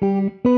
you. 0.00 0.57